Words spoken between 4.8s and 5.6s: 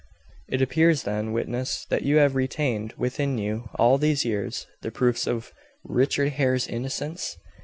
the proofs of